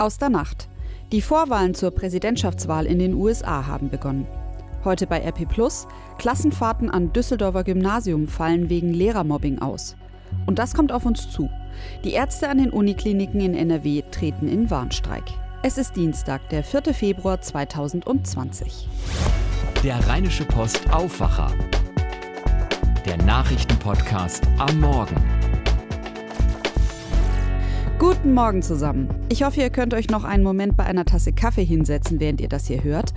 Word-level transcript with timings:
Aus 0.00 0.16
der 0.16 0.28
Nacht. 0.28 0.68
Die 1.10 1.20
Vorwahlen 1.20 1.74
zur 1.74 1.90
Präsidentschaftswahl 1.90 2.86
in 2.86 3.00
den 3.00 3.14
USA 3.14 3.66
haben 3.66 3.90
begonnen. 3.90 4.28
Heute 4.84 5.08
bei 5.08 5.18
RP 5.18 5.48
Plus, 5.48 5.88
Klassenfahrten 6.18 6.88
an 6.88 7.12
Düsseldorfer 7.12 7.64
Gymnasium 7.64 8.28
fallen 8.28 8.70
wegen 8.70 8.94
Lehrermobbing 8.94 9.58
aus. 9.58 9.96
Und 10.46 10.60
das 10.60 10.74
kommt 10.74 10.92
auf 10.92 11.04
uns 11.04 11.28
zu. 11.30 11.50
Die 12.04 12.12
Ärzte 12.12 12.48
an 12.48 12.58
den 12.58 12.70
Unikliniken 12.70 13.40
in 13.40 13.54
NRW 13.54 14.04
treten 14.12 14.46
in 14.46 14.70
Warnstreik. 14.70 15.24
Es 15.64 15.78
ist 15.78 15.96
Dienstag, 15.96 16.48
der 16.50 16.62
4. 16.62 16.94
Februar 16.94 17.40
2020. 17.40 18.88
Der 19.82 20.06
Rheinische 20.06 20.44
Post 20.44 20.92
Aufwacher. 20.92 21.50
Der 23.04 23.16
Nachrichtenpodcast 23.16 24.46
am 24.58 24.78
Morgen. 24.78 25.37
Guten 27.98 28.32
Morgen 28.32 28.62
zusammen. 28.62 29.08
Ich 29.28 29.42
hoffe, 29.42 29.60
ihr 29.60 29.70
könnt 29.70 29.92
euch 29.92 30.08
noch 30.08 30.22
einen 30.22 30.44
Moment 30.44 30.76
bei 30.76 30.84
einer 30.84 31.04
Tasse 31.04 31.32
Kaffee 31.32 31.64
hinsetzen, 31.64 32.20
während 32.20 32.40
ihr 32.40 32.48
das 32.48 32.68
hier 32.68 32.84
hört. 32.84 33.12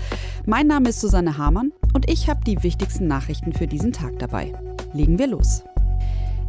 Mein 0.48 0.66
Name 0.66 0.90
ist 0.90 1.00
Susanne 1.00 1.38
Hamann 1.38 1.72
und 1.94 2.10
ich 2.10 2.28
habe 2.28 2.44
die 2.44 2.64
wichtigsten 2.64 3.06
Nachrichten 3.06 3.54
für 3.54 3.68
diesen 3.68 3.94
Tag 3.94 4.18
dabei. 4.18 4.54
Legen 4.92 5.20
wir 5.20 5.28
los. 5.28 5.64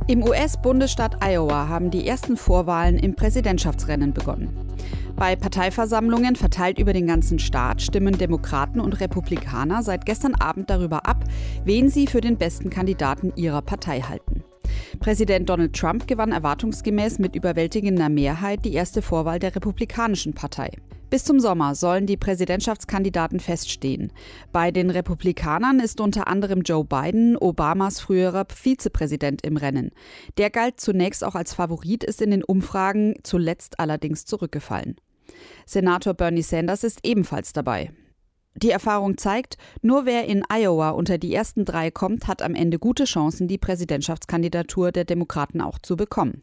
Im 0.07 0.23
US-Bundesstaat 0.23 1.23
Iowa 1.23 1.69
haben 1.69 1.91
die 1.91 2.09
ersten 2.09 2.39
Vorwahlen 2.39 2.99
im 2.99 3.15
Präsidentschaftsrennen 3.15 4.15
begonnen. 4.15 4.49
Bei 5.15 5.37
Parteiversammlungen 5.37 6.35
verteilt 6.35 6.79
über 6.79 6.95
den 6.95 7.07
ganzen 7.07 7.39
Staat 7.39 7.83
stimmen 7.83 8.17
Demokraten 8.17 8.81
und 8.81 8.99
Republikaner 8.99 9.83
seit 9.83 10.07
gestern 10.07 10.35
Abend 10.37 10.71
darüber 10.71 11.05
ab, 11.05 11.23
wen 11.67 11.91
sie 11.91 12.07
für 12.07 12.23
den 12.23 12.39
besten 12.39 12.71
Kandidaten 12.71 13.35
ihrer 13.37 13.61
Partei 13.61 14.01
halten. 14.01 14.43
Präsident 15.01 15.49
Donald 15.49 15.75
Trump 15.75 16.07
gewann 16.07 16.33
erwartungsgemäß 16.33 17.19
mit 17.19 17.37
überwältigender 17.37 18.09
Mehrheit 18.09 18.65
die 18.65 18.75
erste 18.75 19.03
Vorwahl 19.03 19.39
der 19.39 19.55
Republikanischen 19.55 20.35
Partei. 20.35 20.71
Bis 21.13 21.25
zum 21.25 21.41
Sommer 21.41 21.75
sollen 21.75 22.07
die 22.07 22.17
Präsidentschaftskandidaten 22.17 23.39
feststehen. 23.39 24.13
Bei 24.51 24.71
den 24.71 24.89
Republikanern 24.89 25.79
ist 25.79 26.01
unter 26.01 26.27
anderem 26.27 26.63
Joe 26.63 26.87
Biden, 26.87 27.37
Obamas 27.37 28.01
früherer 28.01 28.47
Vizepräsident 28.49 29.45
im 29.45 29.59
Rennen. 29.59 29.91
Der 30.39 30.49
galt 30.49 30.81
zunächst 30.81 31.23
auch 31.23 31.35
als 31.35 31.53
Favorit, 31.53 32.03
ist 32.03 32.23
in 32.23 32.31
den 32.31 32.43
Umfragen 32.43 33.17
zuletzt 33.25 33.79
allerdings 33.79 34.25
zurückgefallen. 34.25 34.97
Senator 35.67 36.15
Bernie 36.15 36.41
Sanders 36.41 36.83
ist 36.83 37.01
ebenfalls 37.03 37.53
dabei. 37.53 37.91
Die 38.55 38.71
Erfahrung 38.71 39.17
zeigt, 39.17 39.57
nur 39.81 40.05
wer 40.05 40.27
in 40.27 40.45
Iowa 40.49 40.91
unter 40.91 41.19
die 41.19 41.35
ersten 41.35 41.65
drei 41.65 41.91
kommt, 41.91 42.29
hat 42.29 42.43
am 42.43 42.55
Ende 42.55 42.79
gute 42.79 43.05
Chancen, 43.05 43.49
die 43.49 43.59
Präsidentschaftskandidatur 43.59 44.93
der 44.93 45.05
Demokraten 45.05 45.61
auch 45.61 45.79
zu 45.79 45.97
bekommen. 45.97 46.43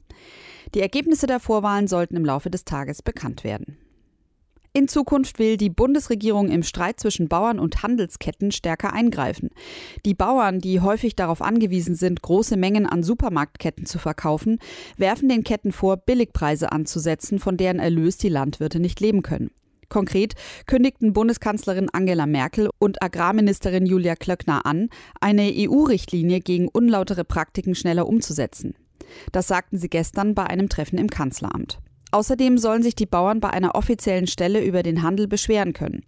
Die 0.74 0.82
Ergebnisse 0.82 1.28
der 1.28 1.40
Vorwahlen 1.40 1.88
sollten 1.88 2.16
im 2.16 2.26
Laufe 2.26 2.50
des 2.50 2.66
Tages 2.66 3.02
bekannt 3.02 3.44
werden. 3.44 3.78
In 4.72 4.88
Zukunft 4.88 5.40
will 5.40 5.58
die 5.58 5.72
Bundesregierung 5.72 6.50
im 6.50 6.62
Streit 6.62 7.00
zwischen 7.00 7.28
Bauern 7.28 7.60
und 7.60 7.82
Handelsketten 7.82 8.52
stärker 8.52 8.94
eingreifen. 8.94 9.50
Die 10.06 10.14
Bauern, 10.14 10.60
die 10.60 10.80
häufig 10.80 11.16
darauf 11.16 11.42
angewiesen 11.42 11.96
sind, 11.96 12.22
große 12.22 12.56
Mengen 12.56 12.86
an 12.86 13.02
Supermarktketten 13.02 13.88
zu 13.88 13.98
verkaufen, 13.98 14.60
werfen 14.96 15.28
den 15.28 15.44
Ketten 15.44 15.72
vor, 15.72 15.98
Billigpreise 15.98 16.72
anzusetzen, 16.72 17.40
von 17.40 17.58
deren 17.58 17.80
Erlös 17.80 18.18
die 18.18 18.30
Landwirte 18.30 18.80
nicht 18.80 19.00
leben 19.00 19.24
können. 19.24 19.50
Konkret 19.90 20.36
kündigten 20.66 21.14
Bundeskanzlerin 21.14 21.90
Angela 21.92 22.26
Merkel 22.26 22.70
und 22.80 23.02
Agrarministerin 23.04 23.86
Julia 23.86 24.16
Klöckner 24.16 24.66
an, 24.66 24.90
eine 25.20 25.52
EU-Richtlinie 25.54 26.40
gegen 26.40 26.68
unlautere 26.68 27.26
Praktiken 27.26 27.76
schneller 27.76 28.08
umzusetzen. 28.08 28.76
Das 29.32 29.48
sagten 29.48 29.78
sie 29.78 29.90
gestern 29.90 30.36
bei 30.36 30.46
einem 30.46 30.70
Treffen 30.70 30.98
im 30.98 31.10
Kanzleramt. 31.10 31.80
Außerdem 32.12 32.58
sollen 32.58 32.82
sich 32.82 32.96
die 32.96 33.06
Bauern 33.06 33.40
bei 33.40 33.50
einer 33.52 33.76
offiziellen 33.76 34.28
Stelle 34.28 34.64
über 34.64 34.82
den 34.82 35.04
Handel 35.04 35.28
beschweren 35.28 35.74
können. 35.74 36.04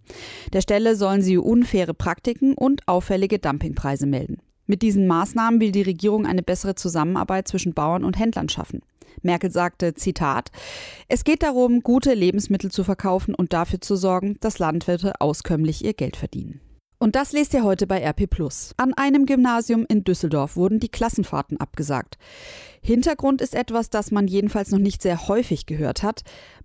Der 0.52 0.60
Stelle 0.60 0.96
sollen 0.96 1.22
sie 1.22 1.38
unfaire 1.38 1.94
Praktiken 1.94 2.54
und 2.54 2.86
auffällige 2.88 3.38
Dumpingpreise 3.38 4.06
melden. 4.06 4.38
Mit 4.66 4.82
diesen 4.82 5.06
Maßnahmen 5.06 5.60
will 5.60 5.70
die 5.70 5.82
Regierung 5.82 6.26
eine 6.26 6.42
bessere 6.42 6.74
Zusammenarbeit 6.74 7.46
zwischen 7.46 7.74
Bauern 7.74 8.04
und 8.04 8.18
Händlern 8.18 8.48
schaffen. 8.48 8.80
Merkel 9.20 9.50
sagte, 9.50 9.94
Zitat, 9.94 10.50
es 11.08 11.24
geht 11.24 11.42
darum, 11.42 11.82
gute 11.82 12.14
Lebensmittel 12.14 12.70
zu 12.70 12.84
verkaufen 12.84 13.34
und 13.34 13.52
dafür 13.52 13.80
zu 13.80 13.96
sorgen, 13.96 14.36
dass 14.40 14.58
Landwirte 14.58 15.20
auskömmlich 15.20 15.84
ihr 15.84 15.94
Geld 15.94 16.16
verdienen. 16.16 16.60
Und 17.02 17.16
das 17.16 17.32
lest 17.32 17.52
ihr 17.52 17.64
heute 17.64 17.88
bei 17.88 18.00
RP 18.00 18.28
An 18.76 18.94
einem 18.94 19.26
Gymnasium 19.26 19.84
in 19.88 20.04
Düsseldorf 20.04 20.54
wurden 20.54 20.78
die 20.78 20.88
Klassenfahrten 20.88 21.58
abgesagt. 21.58 22.16
Hintergrund 22.80 23.40
ist 23.40 23.56
etwas, 23.56 23.90
das 23.90 24.12
man 24.12 24.28
jedenfalls 24.28 24.70
noch 24.70 24.78
nicht 24.78 25.02
sehr 25.02 25.26
häufig 25.26 25.66
gehört 25.66 26.04
hat: 26.04 26.22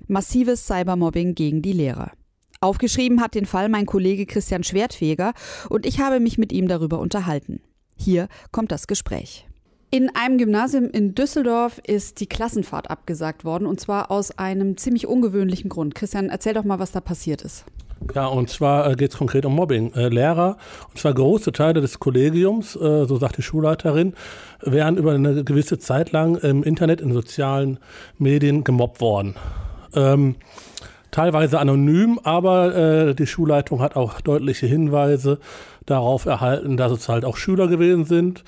massives 0.07 0.67
Cybermobbing 0.67 1.33
gegen 1.33 1.63
die 1.63 1.73
Lehrer. 1.73 2.11
Aufgeschrieben 2.59 3.19
hat 3.19 3.33
den 3.33 3.47
Fall 3.47 3.67
mein 3.67 3.87
Kollege 3.87 4.27
Christian 4.27 4.63
Schwertfeger 4.63 5.33
und 5.69 5.87
ich 5.87 5.99
habe 5.99 6.19
mich 6.19 6.37
mit 6.37 6.51
ihm 6.51 6.67
darüber 6.67 6.99
unterhalten. 6.99 7.61
Hier 7.95 8.27
kommt 8.51 8.71
das 8.71 8.85
Gespräch. 8.85 9.46
In 9.89 10.13
einem 10.13 10.37
Gymnasium 10.37 10.89
in 10.89 11.15
Düsseldorf 11.15 11.79
ist 11.87 12.19
die 12.19 12.27
Klassenfahrt 12.27 12.89
abgesagt 12.89 13.45
worden 13.45 13.65
und 13.65 13.79
zwar 13.79 14.11
aus 14.11 14.37
einem 14.37 14.75
ziemlich 14.75 15.07
ungewöhnlichen 15.07 15.69
Grund. 15.69 15.95
Christian, 15.95 16.27
erzähl 16.27 16.53
doch 16.53 16.65
mal, 16.65 16.79
was 16.79 16.91
da 16.91 16.99
passiert 16.99 17.41
ist. 17.41 17.63
Ja, 18.13 18.27
und 18.27 18.49
zwar 18.49 18.91
äh, 18.91 18.95
geht 18.95 19.11
es 19.11 19.17
konkret 19.17 19.45
um 19.45 19.55
Mobbing. 19.55 19.93
Äh, 19.93 20.09
Lehrer, 20.09 20.57
und 20.89 20.97
zwar 20.99 21.13
große 21.13 21.53
Teile 21.53 21.79
des 21.79 21.99
Kollegiums, 21.99 22.75
äh, 22.75 23.05
so 23.05 23.15
sagt 23.15 23.37
die 23.37 23.41
Schulleiterin, 23.41 24.13
wären 24.61 24.97
über 24.97 25.13
eine 25.13 25.45
gewisse 25.45 25.79
Zeit 25.79 26.11
lang 26.11 26.35
im 26.35 26.63
Internet, 26.63 26.99
in 26.99 27.13
sozialen 27.13 27.79
Medien 28.17 28.65
gemobbt 28.65 28.99
worden. 28.99 29.35
Ähm, 29.95 30.35
teilweise 31.11 31.59
anonym, 31.59 32.19
aber 32.23 32.75
äh, 32.75 33.15
die 33.15 33.25
Schulleitung 33.25 33.81
hat 33.81 33.95
auch 33.95 34.19
deutliche 34.19 34.67
Hinweise 34.67 35.39
darauf 35.85 36.25
erhalten, 36.25 36.75
dass 36.75 36.91
es 36.91 37.07
halt 37.07 37.23
auch 37.23 37.37
Schüler 37.37 37.67
gewesen 37.67 38.03
sind 38.03 38.43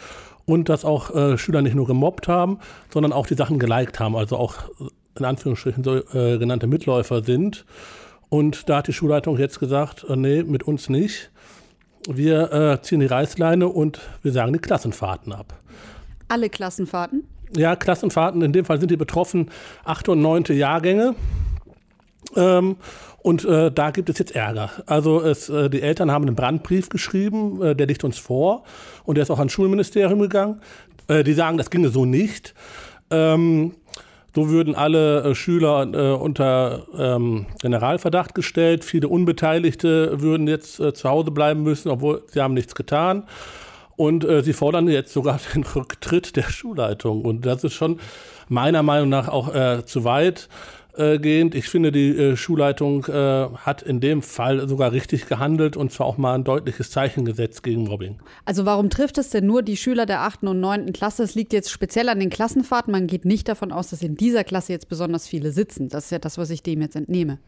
und 0.50 0.68
dass 0.68 0.84
auch 0.84 1.16
äh, 1.16 1.38
Schüler 1.38 1.62
nicht 1.62 1.76
nur 1.76 1.86
gemobbt 1.86 2.28
haben, 2.28 2.58
sondern 2.92 3.14
auch 3.14 3.28
die 3.28 3.36
Sachen 3.36 3.60
geliked 3.60 4.00
haben, 4.00 4.16
also 4.16 4.36
auch 4.36 4.56
in 5.16 5.26
Anführungsstrichen 5.26 5.84
so 5.84 5.98
äh, 5.98 6.40
genannte 6.40 6.66
Mitläufer 6.66 7.24
sind. 7.24 7.66
Und 8.30 8.68
da 8.68 8.78
hat 8.78 8.88
die 8.88 8.94
Schulleitung 8.94 9.38
jetzt 9.38 9.60
gesagt, 9.60 10.06
äh, 10.10 10.16
nee, 10.16 10.42
mit 10.42 10.64
uns 10.64 10.90
nicht. 10.90 11.30
Wir 12.10 12.52
äh, 12.52 12.82
ziehen 12.82 13.00
die 13.00 13.06
Reißleine 13.06 13.68
und 13.68 14.00
wir 14.24 14.32
sagen 14.32 14.52
die 14.54 14.60
Klassenfahrten 14.60 15.34
ab. 15.34 15.54
Alle 16.30 16.50
Klassenfahrten? 16.50 17.26
Ja, 17.56 17.76
Klassenfahrten, 17.76 18.42
in 18.42 18.52
dem 18.52 18.66
Fall 18.66 18.80
sind 18.80 18.90
die 18.90 18.98
betroffen 18.98 19.52
achte 19.84 20.12
und 20.12 20.22
neunte 20.22 20.54
Jahrgänge. 20.54 21.14
Ähm, 22.36 22.78
und 23.22 23.44
äh, 23.46 23.72
da 23.72 23.92
gibt 23.92 24.10
es 24.10 24.18
jetzt 24.18 24.36
Ärger. 24.36 24.72
Also 24.86 25.22
es, 25.22 25.50
äh, 25.50 25.70
die 25.70 25.82
Eltern 25.82 26.12
haben 26.12 26.26
einen 26.26 26.36
Brandbrief 26.36 26.90
geschrieben, 26.90 27.62
äh, 27.62 27.76
der 27.76 27.88
liegt 27.88 28.04
uns 28.04 28.18
vor 28.18 28.64
und 29.04 29.16
der 29.16 29.24
ist 29.24 29.32
auch 29.32 29.40
ans 29.40 29.52
Schulministerium 29.52 30.20
gegangen. 30.20 30.62
Äh, 31.10 31.24
die 31.24 31.34
sagen, 31.34 31.58
das 31.58 31.70
ginge 31.70 31.90
so 31.90 32.06
nicht. 32.06 32.54
Ähm, 33.10 33.74
so 34.36 34.50
würden 34.50 34.76
alle 34.76 35.24
äh, 35.24 35.36
Schüler 35.36 35.88
äh, 35.92 36.16
unter 36.16 36.86
ähm, 36.98 37.48
Generalverdacht 37.62 38.36
gestellt. 38.36 38.86
Viele 38.86 39.08
Unbeteiligte 39.08 40.22
würden 40.22 40.48
jetzt 40.48 40.76
zu 40.76 41.10
Hause 41.10 41.32
bleiben 41.32 41.64
müssen, 41.64 41.90
obwohl 41.90 42.24
sie 42.28 42.42
haben 42.42 42.54
nichts 42.54 42.76
getan. 42.76 43.24
Und 43.96 44.26
sie 44.46 44.54
fordern 44.54 44.88
jetzt 44.88 45.12
sogar 45.12 45.42
den 45.54 45.64
Rücktritt 45.66 46.38
der 46.38 46.44
Schulleitung. 46.44 47.26
Und 47.26 47.46
das 47.46 47.66
ist 47.66 47.74
schon 47.74 48.00
meiner 48.48 48.82
Meinung 48.82 49.10
nach 49.10 49.28
auch 49.28 49.84
zu 49.84 50.06
weit 50.06 50.48
gehend. 50.94 51.56
Ich 51.56 51.70
finde, 51.70 51.92
die 51.92 52.10
äh, 52.10 52.36
Schulleitung 52.36 53.06
äh, 53.06 53.12
hat 53.12 53.82
in 53.82 54.00
dem 54.00 54.22
Fall 54.22 54.68
sogar 54.68 54.92
richtig 54.92 55.28
gehandelt 55.28 55.78
und 55.78 55.92
zwar 55.92 56.08
auch 56.08 56.18
mal 56.18 56.36
ein 56.36 56.44
deutliches 56.44 56.92
Zeichen 56.92 57.26
gesetzt 57.26 57.64
gegen 57.64 57.84
Mobbing. 57.84 58.20
Also 58.46 58.66
warum 58.66 58.90
trifft 58.90 59.18
es 59.18 59.30
denn 59.30 59.46
nur 59.46 59.62
die 59.62 59.78
Schüler 59.78 60.06
der 60.06 60.22
8. 60.22 60.44
und 60.44 60.60
9. 60.60 60.92
Klasse? 60.94 61.24
Es 61.24 61.36
liegt 61.36 61.54
jetzt 61.54 61.72
speziell 61.72 62.10
an 62.10 62.20
den 62.20 62.30
Klassenfahrten. 62.30 62.92
Man 62.92 63.08
geht 63.08 63.26
nicht 63.26 63.48
davon 63.48 63.72
aus, 63.72 63.90
dass 63.90 64.02
in 64.02 64.16
dieser 64.16 64.44
Klasse 64.44 64.74
jetzt 64.74 64.90
besonders 64.90 65.28
viele 65.28 65.52
sitzen. 65.52 65.90
Das 65.90 66.06
ist 66.06 66.12
ja 66.12 66.20
das, 66.20 66.38
was 66.38 66.50
ich 66.50 66.64
dem 66.64 66.82
jetzt 66.82 66.96
entnehme. 66.96 67.40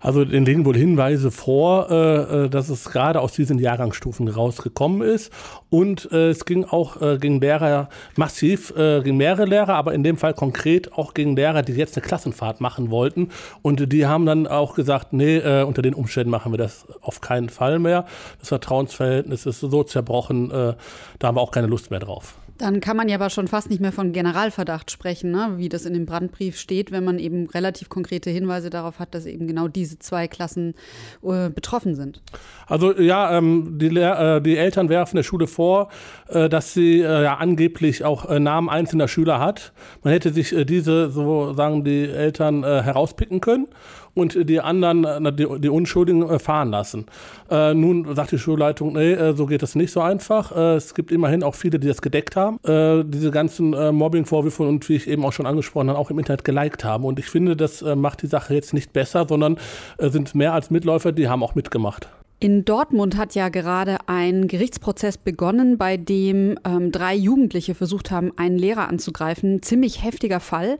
Also 0.00 0.24
den 0.24 0.44
liegen 0.44 0.64
wohl 0.64 0.76
Hinweise 0.76 1.30
vor, 1.30 1.90
äh, 1.90 2.44
äh, 2.44 2.48
dass 2.48 2.68
es 2.68 2.88
gerade 2.90 3.20
aus 3.20 3.32
diesen 3.32 3.58
Jahrgangsstufen 3.58 4.28
rausgekommen 4.28 5.02
ist. 5.02 5.32
Und 5.70 6.10
äh, 6.12 6.30
es 6.30 6.44
ging 6.44 6.64
auch 6.64 7.00
äh, 7.02 7.18
gegen 7.18 7.40
Lehrer 7.40 7.88
massiv, 8.16 8.72
äh, 8.76 9.02
gegen 9.02 9.16
mehrere 9.16 9.44
Lehrer, 9.44 9.74
aber 9.74 9.94
in 9.94 10.02
dem 10.02 10.16
Fall 10.16 10.34
konkret 10.34 10.92
auch 10.92 11.14
gegen 11.14 11.34
Lehrer, 11.34 11.62
die 11.62 11.72
jetzt 11.72 11.96
eine 11.96 12.06
Klassenfahrt 12.06 12.60
machen 12.60 12.90
wollten. 12.90 13.30
Und 13.62 13.92
die 13.92 14.06
haben 14.06 14.24
dann 14.26 14.46
auch 14.46 14.74
gesagt, 14.74 15.12
nee, 15.12 15.38
äh, 15.38 15.64
unter 15.64 15.82
den 15.82 15.94
Umständen 15.94 16.30
machen 16.30 16.52
wir 16.52 16.58
das 16.58 16.86
auf 17.00 17.20
keinen 17.20 17.48
Fall 17.48 17.78
mehr. 17.78 18.04
Das 18.38 18.48
Vertrauensverhältnis 18.48 19.46
ist 19.46 19.60
so 19.60 19.82
zerbrochen, 19.82 20.48
da 20.48 20.76
haben 21.22 21.36
wir 21.36 21.40
auch 21.40 21.50
keine 21.50 21.66
Lust 21.66 21.90
mehr 21.90 22.00
drauf. 22.00 22.34
Dann 22.58 22.80
kann 22.80 22.96
man 22.96 23.08
ja 23.08 23.16
aber 23.16 23.30
schon 23.30 23.46
fast 23.46 23.70
nicht 23.70 23.80
mehr 23.80 23.92
von 23.92 24.12
Generalverdacht 24.12 24.90
sprechen, 24.90 25.30
ne? 25.30 25.54
wie 25.56 25.68
das 25.68 25.86
in 25.86 25.94
dem 25.94 26.06
Brandbrief 26.06 26.58
steht, 26.58 26.90
wenn 26.90 27.04
man 27.04 27.18
eben 27.18 27.46
relativ 27.46 27.88
konkrete 27.88 28.30
Hinweise 28.30 28.68
darauf 28.68 28.98
hat, 28.98 29.14
dass 29.14 29.26
eben 29.26 29.46
genau 29.46 29.68
diese 29.68 29.98
zwei 30.00 30.26
Klassen 30.26 30.74
äh, 31.22 31.50
betroffen 31.50 31.94
sind. 31.94 32.20
Also 32.66 32.98
ja, 32.98 33.36
ähm, 33.38 33.78
die, 33.78 33.96
äh, 33.96 34.40
die, 34.40 34.56
Eltern 34.56 34.88
werfen 34.88 35.16
der 35.16 35.22
Schule 35.22 35.46
vor, 35.46 35.88
äh, 36.28 36.48
dass 36.48 36.74
sie 36.74 37.00
äh, 37.00 37.22
ja 37.22 37.36
angeblich 37.36 38.04
auch 38.04 38.28
äh, 38.28 38.40
Namen 38.40 38.68
einzelner 38.68 39.06
Schüler 39.06 39.38
hat. 39.38 39.72
Man 40.02 40.12
hätte 40.12 40.32
sich 40.32 40.52
äh, 40.52 40.64
diese, 40.64 41.10
so 41.10 41.52
sagen 41.52 41.84
die 41.84 42.08
Eltern, 42.08 42.64
herauspicken 42.64 43.40
können 43.40 43.68
und 44.14 44.48
die 44.48 44.60
anderen, 44.60 45.04
äh, 45.04 45.32
die, 45.32 45.46
die 45.60 45.68
Unschuldigen, 45.68 46.28
äh, 46.28 46.38
fahren 46.38 46.70
lassen. 46.70 47.06
Äh, 47.50 47.74
nun 47.74 48.14
sagt 48.14 48.32
die 48.32 48.38
Schulleitung, 48.38 48.94
nee, 48.94 49.12
äh, 49.12 49.34
so 49.34 49.46
geht 49.46 49.62
das 49.62 49.74
nicht 49.74 49.92
so 49.92 50.00
einfach. 50.00 50.54
Äh, 50.56 50.76
es 50.76 50.94
gibt 50.94 51.12
immerhin 51.12 51.42
auch 51.42 51.54
viele, 51.54 51.78
die 51.78 51.88
das 51.88 52.02
gedeckt 52.02 52.36
haben, 52.36 52.58
äh, 52.64 53.04
diese 53.04 53.30
ganzen 53.30 53.70
Mobbing-Vorwürfe 53.70 54.62
und 54.62 54.88
wie 54.88 54.96
ich 54.96 55.08
eben 55.08 55.24
auch 55.24 55.32
schon 55.32 55.46
angesprochen 55.46 55.88
habe, 55.88 55.98
auch 55.98 56.10
im 56.10 56.18
Internet 56.18 56.44
geliked 56.44 56.84
haben. 56.84 57.04
Und 57.04 57.18
ich 57.18 57.26
finde, 57.26 57.56
das 57.56 57.82
macht 57.82 58.22
die 58.22 58.26
Sache 58.26 58.54
jetzt 58.54 58.74
nicht 58.74 58.92
besser, 58.92 59.26
sondern 59.28 59.58
sind 59.98 60.34
mehr 60.34 60.52
als 60.52 60.70
Mitläufer, 60.70 61.12
die 61.12 61.28
haben 61.28 61.42
auch 61.42 61.54
mitgemacht. 61.54 62.08
In 62.40 62.64
Dortmund 62.64 63.16
hat 63.16 63.34
ja 63.34 63.48
gerade 63.48 63.98
ein 64.06 64.46
Gerichtsprozess 64.46 65.18
begonnen, 65.18 65.76
bei 65.76 65.96
dem 65.96 66.56
ähm, 66.64 66.92
drei 66.92 67.16
Jugendliche 67.16 67.74
versucht 67.74 68.12
haben, 68.12 68.30
einen 68.36 68.56
Lehrer 68.56 68.88
anzugreifen. 68.88 69.60
Ziemlich 69.60 70.04
heftiger 70.04 70.38
Fall. 70.38 70.78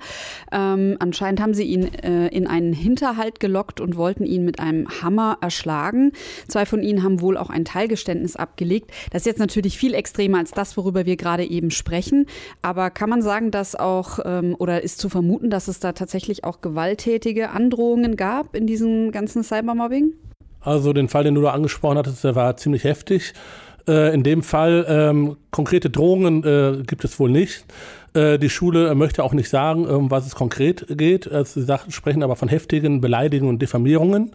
Ähm, 0.53 0.95
anscheinend 1.01 1.41
haben 1.41 1.55
sie 1.55 1.65
ihn 1.65 1.93
äh, 1.95 2.29
in 2.29 2.47
einen 2.47 2.73
Hinterhalt 2.73 3.41
gelockt 3.41 3.81
und 3.81 3.97
wollten 3.97 4.25
ihn 4.25 4.45
mit 4.45 4.61
einem 4.61 4.87
Hammer 5.03 5.39
erschlagen. 5.41 6.13
Zwei 6.47 6.65
von 6.65 6.81
ihnen 6.81 7.03
haben 7.03 7.21
wohl 7.21 7.37
auch 7.37 7.51
ein 7.51 7.65
Teilgeständnis 7.65 8.37
abgelegt. 8.37 8.93
Das 9.11 9.23
ist 9.23 9.27
jetzt 9.27 9.41
natürlich 9.41 9.77
viel 9.77 9.95
extremer 9.95 10.39
als 10.39 10.53
das, 10.53 10.77
worüber 10.77 11.07
wir 11.07 11.17
gerade 11.17 11.45
eben 11.45 11.73
sprechen. 11.73 12.27
Aber 12.63 12.91
kann 12.91 13.11
man 13.11 13.21
sagen, 13.21 13.51
dass 13.51 13.75
auch 13.75 14.21
ähm, 14.25 14.55
oder 14.61 14.85
ist 14.85 15.01
zu 15.01 15.09
vermuten, 15.09 15.51
dass 15.51 15.67
es 15.67 15.81
da 15.81 15.91
tatsächlich 15.91 16.45
auch 16.45 16.61
gewalttätige 16.61 17.51
Androhungen 17.51 18.15
gab 18.15 18.55
in 18.55 18.69
diesem 18.69 19.11
ganzen 19.11 19.43
Cybermobbing? 19.43 20.13
Also 20.61 20.93
den 20.93 21.09
Fall, 21.09 21.25
den 21.25 21.35
du 21.35 21.43
da 21.43 21.53
angesprochen 21.53 21.99
hattest, 21.99 22.25
der 22.25 22.35
war 22.35 22.57
ziemlich 22.57 22.85
heftig. 22.85 23.35
Äh, 23.87 24.15
in 24.15 24.23
dem 24.23 24.43
Fall 24.43 24.85
ähm, 24.89 25.37
konkrete 25.51 25.91
Drohungen 25.91 26.45
äh, 26.45 26.83
gibt 26.85 27.05
es 27.05 27.19
wohl 27.19 27.31
nicht. 27.31 27.65
Äh, 28.15 28.39
die 28.39 28.51
Schule 28.51 28.95
möchte 28.95 29.25
auch 29.25 29.33
nicht 29.33 29.49
sagen, 29.49 29.87
um 29.87 30.11
was 30.11 30.27
es 30.27 30.35
konkret 30.35 30.87
geht. 30.91 31.31
Also 31.31 31.61
sie 31.61 31.67
sagt, 31.67 31.93
sprechen 31.93 32.23
aber 32.23 32.37
von 32.37 32.49
heftigen 32.49 33.01
Beleidigungen 33.01 33.55
und 33.55 33.63
Diffamierungen. 33.63 34.33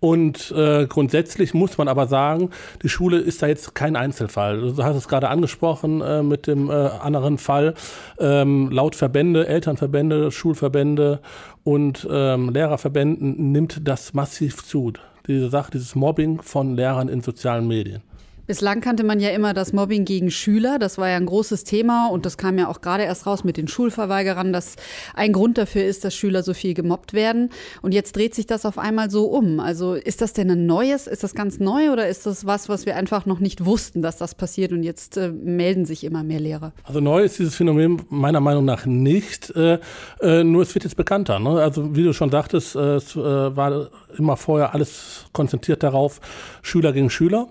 Und 0.00 0.50
äh, 0.50 0.86
grundsätzlich 0.86 1.54
muss 1.54 1.78
man 1.78 1.88
aber 1.88 2.06
sagen, 2.06 2.50
die 2.82 2.90
Schule 2.90 3.18
ist 3.18 3.42
da 3.42 3.46
jetzt 3.46 3.74
kein 3.74 3.96
Einzelfall. 3.96 4.60
Du 4.60 4.84
hast 4.84 4.96
es 4.96 5.08
gerade 5.08 5.30
angesprochen 5.30 6.02
äh, 6.02 6.22
mit 6.22 6.46
dem 6.46 6.68
äh, 6.68 6.74
anderen 6.74 7.38
Fall. 7.38 7.72
Ähm, 8.18 8.70
laut 8.70 8.96
Verbände, 8.96 9.46
Elternverbände, 9.46 10.30
Schulverbände 10.30 11.20
und 11.62 12.06
ähm, 12.10 12.50
Lehrerverbänden 12.50 13.50
nimmt 13.50 13.88
das 13.88 14.12
massiv 14.12 14.62
zu 14.66 14.92
diese 15.26 15.48
Sache, 15.50 15.70
dieses 15.72 15.94
Mobbing 15.94 16.42
von 16.42 16.76
Lehrern 16.76 17.08
in 17.08 17.22
sozialen 17.22 17.66
Medien. 17.66 18.02
Bislang 18.46 18.82
kannte 18.82 19.04
man 19.04 19.20
ja 19.20 19.30
immer 19.30 19.54
das 19.54 19.72
Mobbing 19.72 20.04
gegen 20.04 20.30
Schüler. 20.30 20.78
Das 20.78 20.98
war 20.98 21.08
ja 21.08 21.16
ein 21.16 21.24
großes 21.24 21.64
Thema 21.64 22.08
und 22.08 22.26
das 22.26 22.36
kam 22.36 22.58
ja 22.58 22.68
auch 22.68 22.82
gerade 22.82 23.04
erst 23.04 23.26
raus 23.26 23.42
mit 23.42 23.56
den 23.56 23.68
Schulverweigerern, 23.68 24.52
dass 24.52 24.76
ein 25.14 25.32
Grund 25.32 25.56
dafür 25.56 25.84
ist, 25.84 26.04
dass 26.04 26.14
Schüler 26.14 26.42
so 26.42 26.52
viel 26.52 26.74
gemobbt 26.74 27.14
werden. 27.14 27.48
Und 27.80 27.92
jetzt 27.92 28.14
dreht 28.14 28.34
sich 28.34 28.46
das 28.46 28.66
auf 28.66 28.76
einmal 28.76 29.08
so 29.08 29.24
um. 29.24 29.60
Also 29.60 29.94
ist 29.94 30.20
das 30.20 30.34
denn 30.34 30.50
ein 30.50 30.66
neues? 30.66 31.06
Ist 31.06 31.24
das 31.24 31.34
ganz 31.34 31.58
neu 31.58 31.90
oder 31.90 32.06
ist 32.06 32.26
das 32.26 32.44
was, 32.44 32.68
was 32.68 32.84
wir 32.84 32.96
einfach 32.96 33.24
noch 33.24 33.40
nicht 33.40 33.64
wussten, 33.64 34.02
dass 34.02 34.18
das 34.18 34.34
passiert 34.34 34.72
und 34.72 34.82
jetzt 34.82 35.16
äh, 35.16 35.30
melden 35.30 35.86
sich 35.86 36.04
immer 36.04 36.22
mehr 36.22 36.40
Lehrer? 36.40 36.74
Also 36.84 37.00
neu 37.00 37.22
ist 37.22 37.38
dieses 37.38 37.54
Phänomen 37.54 38.02
meiner 38.10 38.40
Meinung 38.40 38.66
nach 38.66 38.84
nicht. 38.84 39.56
Äh, 39.56 39.78
äh, 40.20 40.44
nur 40.44 40.60
es 40.60 40.74
wird 40.74 40.84
jetzt 40.84 40.98
bekannter. 40.98 41.38
Ne? 41.38 41.62
Also 41.62 41.96
wie 41.96 42.04
du 42.04 42.12
schon 42.12 42.30
sagtest, 42.30 42.76
äh, 42.76 42.96
es 42.96 43.16
äh, 43.16 43.20
war 43.20 43.88
immer 44.18 44.36
vorher 44.36 44.74
alles 44.74 45.24
konzentriert 45.32 45.82
darauf, 45.82 46.20
Schüler 46.60 46.92
gegen 46.92 47.08
Schüler. 47.08 47.48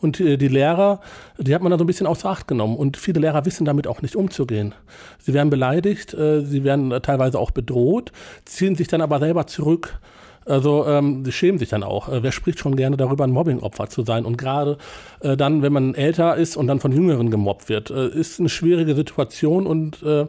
Und 0.00 0.20
äh, 0.20 0.36
die 0.36 0.48
Lehrer, 0.48 1.00
die 1.38 1.54
hat 1.54 1.62
man 1.62 1.70
da 1.70 1.78
so 1.78 1.84
ein 1.84 1.86
bisschen 1.86 2.06
außer 2.06 2.28
Acht 2.28 2.48
genommen. 2.48 2.76
Und 2.76 2.96
viele 2.96 3.20
Lehrer 3.20 3.44
wissen 3.44 3.64
damit 3.64 3.86
auch 3.86 4.02
nicht 4.02 4.16
umzugehen. 4.16 4.74
Sie 5.18 5.34
werden 5.34 5.50
beleidigt, 5.50 6.14
äh, 6.14 6.42
sie 6.42 6.64
werden 6.64 6.90
teilweise 7.02 7.38
auch 7.38 7.50
bedroht, 7.50 8.12
ziehen 8.44 8.74
sich 8.74 8.88
dann 8.88 9.00
aber 9.00 9.18
selber 9.18 9.46
zurück. 9.46 10.00
Also 10.46 10.86
ähm, 10.86 11.24
sie 11.24 11.32
schämen 11.32 11.58
sich 11.58 11.68
dann 11.68 11.82
auch. 11.82 12.08
Äh, 12.08 12.22
wer 12.22 12.32
spricht 12.32 12.58
schon 12.58 12.74
gerne 12.74 12.96
darüber, 12.96 13.24
ein 13.24 13.30
Mobbingopfer 13.30 13.88
zu 13.88 14.04
sein? 14.04 14.24
Und 14.24 14.38
gerade 14.38 14.78
dann, 15.20 15.60
wenn 15.60 15.72
man 15.72 15.94
älter 15.94 16.36
ist 16.36 16.56
und 16.56 16.66
dann 16.66 16.80
von 16.80 16.92
Jüngeren 16.92 17.30
gemobbt 17.30 17.68
wird, 17.68 17.90
ist 17.90 18.40
eine 18.40 18.48
schwierige 18.48 18.94
Situation. 18.94 19.66
Und 19.66 20.02
da 20.02 20.28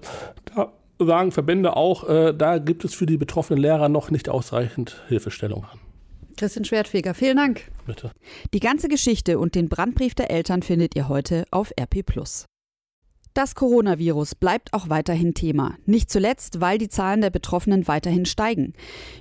sagen 0.99 1.31
Verbände 1.31 1.77
auch, 1.77 2.33
da 2.33 2.57
gibt 2.57 2.83
es 2.83 2.93
für 2.93 3.05
die 3.05 3.15
betroffenen 3.15 3.61
Lehrer 3.61 3.87
noch 3.87 4.11
nicht 4.11 4.27
ausreichend 4.27 5.01
Hilfestellung 5.07 5.63
an. 5.63 5.79
Christian 6.41 6.65
Schwertfeger, 6.65 7.13
vielen 7.13 7.37
Dank. 7.37 7.69
Bitte. 7.85 8.09
Die 8.51 8.59
ganze 8.59 8.87
Geschichte 8.87 9.37
und 9.37 9.53
den 9.53 9.69
Brandbrief 9.69 10.15
der 10.15 10.31
Eltern 10.31 10.63
findet 10.63 10.95
ihr 10.95 11.07
heute 11.07 11.45
auf 11.51 11.71
RP. 11.79 12.03
Das 13.33 13.55
Coronavirus 13.55 14.35
bleibt 14.35 14.73
auch 14.73 14.89
weiterhin 14.89 15.33
Thema. 15.33 15.77
Nicht 15.85 16.11
zuletzt, 16.11 16.59
weil 16.59 16.77
die 16.77 16.89
Zahlen 16.89 17.21
der 17.21 17.29
Betroffenen 17.29 17.87
weiterhin 17.87 18.25
steigen. 18.25 18.73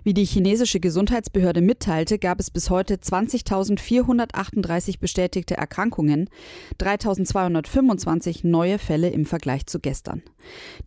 Wie 0.02 0.14
die 0.14 0.24
chinesische 0.24 0.80
Gesundheitsbehörde 0.80 1.60
mitteilte, 1.60 2.18
gab 2.18 2.40
es 2.40 2.50
bis 2.50 2.70
heute 2.70 2.96
20.438 2.96 4.98
bestätigte 4.98 5.56
Erkrankungen, 5.56 6.28
3.225 6.80 8.44
neue 8.44 8.80
Fälle 8.80 9.10
im 9.10 9.26
Vergleich 9.26 9.66
zu 9.66 9.78
gestern. 9.78 10.22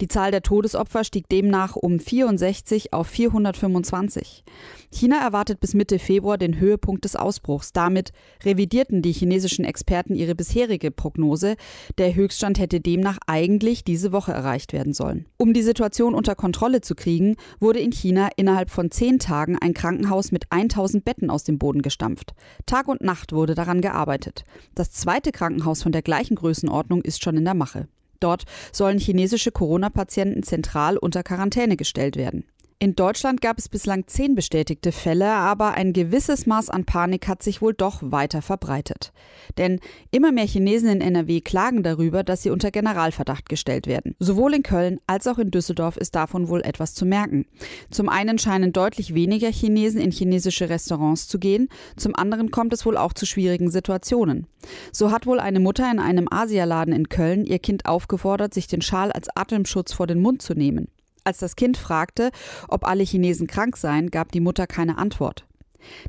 Die 0.01 0.09
Zahl 0.09 0.31
der 0.31 0.41
Todesopfer 0.41 1.05
stieg 1.05 1.29
demnach 1.29 1.77
um 1.77 1.99
64 1.99 2.91
auf 2.91 3.07
425. 3.07 4.43
China 4.91 5.21
erwartet 5.21 5.59
bis 5.59 5.73
Mitte 5.73 5.97
Februar 5.97 6.37
den 6.37 6.59
Höhepunkt 6.59 7.05
des 7.05 7.15
Ausbruchs. 7.15 7.73
Damit 7.73 8.11
revidierten 8.43 9.01
die 9.01 9.11
chinesischen 9.11 9.65
Experten 9.65 10.15
ihre 10.15 10.35
bisherige 10.35 10.91
Prognose. 10.91 11.55
Der 11.97 12.15
Höchststand 12.15 12.59
hätte 12.59 12.79
demnach 12.79 13.12
demnach 13.13 13.18
eigentlich 13.27 13.83
diese 13.83 14.12
Woche 14.12 14.31
erreicht 14.31 14.74
werden 14.74 14.94
sollen. 14.94 15.25
Um 15.38 15.54
die 15.54 15.62
Situation 15.62 16.13
unter 16.13 16.36
Kontrolle 16.36 16.81
zu 16.81 16.95
kriegen, 16.95 17.36
wurde 17.60 17.80
in 17.80 17.92
China 17.92 18.30
innerhalb 18.36 18.69
von 18.69 18.92
zehn 18.92 19.19
Tagen 19.19 19.57
ein 19.60 19.74
Krankenhaus 19.74 20.31
mit 20.31 20.45
1000 20.50 21.06
Betten 21.06 21.30
aus 21.30 21.44
dem 21.44 21.57
Boden 21.57 21.81
gestampft. 21.81 22.33
Tag 22.65 22.88
und 22.88 23.01
Nacht 23.01 23.33
wurde 23.33 23.56
daran 23.56 23.81
gearbeitet. 23.81 24.45
Das 24.75 24.92
zweite 24.92 25.31
Krankenhaus 25.31 25.83
von 25.83 25.92
der 25.92 26.01
gleichen 26.01 26.36
Größenordnung 26.36 27.01
ist 27.01 27.24
schon 27.24 27.38
in 27.38 27.45
der 27.45 27.54
Mache. 27.54 27.88
Dort 28.19 28.45
sollen 28.71 29.00
chinesische 29.00 29.51
Corona-Patienten 29.51 30.44
zentral 30.44 30.98
unter 30.98 31.24
Quarantäne 31.24 31.75
gestellt 31.75 32.15
werden. 32.15 32.45
In 32.83 32.97
Deutschland 32.97 33.39
gab 33.39 33.59
es 33.59 33.69
bislang 33.69 34.07
zehn 34.07 34.35
bestätigte 34.35 34.91
Fälle, 34.91 35.31
aber 35.31 35.71
ein 35.71 35.94
gewisses 35.94 36.45
Maß 36.45 36.68
an 36.68 36.83
Panik 36.83 37.30
hat 37.30 37.41
sich 37.41 37.62
wohl 37.62 37.74
doch 37.74 38.01
weiter 38.01 38.41
verbreitet. 38.41 39.13
Denn 39.57 39.80
immer 40.12 40.33
mehr 40.33 40.45
Chinesen 40.45 40.89
in 40.89 41.00
NRW 41.00 41.39
klagen 41.39 41.81
darüber, 41.83 42.25
dass 42.25 42.44
sie 42.44 42.50
unter 42.50 42.71
Generalverdacht 42.71 43.47
gestellt 43.47 43.88
werden. 43.88 44.18
Sowohl 44.19 44.56
in 44.56 44.63
Köln 44.63 45.00
als 45.07 45.27
auch 45.27 45.38
in 45.38 45.50
Düsseldorf 45.50 45.95
ist 45.95 46.13
davon 46.13 46.50
wohl 46.50 46.59
etwas 46.59 46.94
zu 46.94 47.06
merken. 47.06 47.45
Zum 47.89 48.09
einen 48.09 48.38
scheinen 48.38 48.74
deutlich 48.74 49.13
weniger 49.13 49.50
Chinesen 49.50 50.01
in 50.01 50.12
chinesische 50.12 50.67
Restaurants 50.67 51.29
zu 51.29 51.39
gehen, 51.39 51.69
zum 51.96 52.13
anderen 52.15 52.51
kommt 52.51 52.74
es 52.74 52.86
wohl 52.86 52.98
auch 52.98 53.13
zu 53.13 53.25
schwierigen 53.25 53.72
Situationen. 53.72 54.46
So 54.91 55.10
hat 55.10 55.25
wohl 55.25 55.39
eine 55.39 55.62
Mutter 55.62 55.89
in 55.89 56.00
einem 56.00 56.27
Asialaden 56.29 56.93
in 56.93 57.07
Köln 57.07 57.46
ihr 57.46 57.60
Kind 57.60 57.86
aufgefordert, 57.86 58.53
sich 58.53 58.67
den 58.67 58.81
Schal 58.81 59.13
als 59.13 59.29
Atemschutz 59.34 59.93
vor 59.93 60.05
den 60.05 60.22
Mund 60.22 60.41
zu 60.41 60.53
nehmen. 60.53 60.89
Als 61.24 61.39
das 61.39 61.56
Kind 61.56 61.77
fragte, 61.77 62.32
ob 62.68 62.86
alle 62.86 63.03
Chinesen 63.03 63.48
krank 63.48 63.77
seien, 63.77 64.12
gab 64.12 64.32
die 64.32 64.42
Mutter 64.42 64.68
keine 64.68 64.98
Antwort. 64.98 65.46